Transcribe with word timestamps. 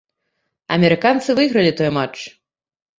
Амерыканцы 0.77 1.29
выйгралі 1.43 1.71
той 1.83 1.89
матч. 2.03 2.17